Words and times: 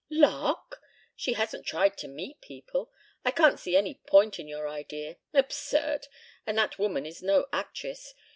"Lark? 0.09 0.81
She 1.15 1.33
hasn't 1.33 1.67
tried 1.67 1.95
to 1.99 2.07
meet 2.07 2.41
people. 2.41 2.89
I 3.23 3.29
can't 3.29 3.59
see 3.59 3.75
any 3.77 3.93
point 4.07 4.39
in 4.39 4.47
your 4.47 4.67
idea. 4.67 5.17
Absurd. 5.31 6.07
And 6.43 6.57
that 6.57 6.79
woman 6.79 7.05
is 7.05 7.21
no 7.21 7.45
actress. 7.53 8.15